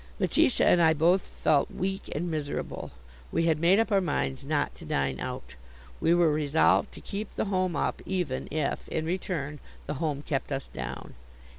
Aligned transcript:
Letitia 0.19 0.65
and 0.67 0.81
I 0.81 0.93
both 0.95 1.21
felt 1.21 1.69
weak 1.69 2.09
and 2.15 2.31
miserable. 2.31 2.89
We 3.31 3.45
had 3.45 3.59
made 3.59 3.77
up 3.79 3.91
our 3.91 4.01
minds 4.01 4.43
not 4.43 4.73
to 4.77 4.83
dine 4.85 5.19
out. 5.19 5.53
We 5.99 6.15
were 6.15 6.33
resolved 6.33 6.91
to 6.95 7.01
keep 7.01 7.35
the 7.35 7.45
home 7.45 7.75
up, 7.75 8.01
even 8.07 8.47
if, 8.49 8.87
in 8.87 9.05
return, 9.05 9.59
the 9.85 9.93
home 10.01 10.23
kept 10.23 10.51
us 10.51 10.67
down. 10.69 11.13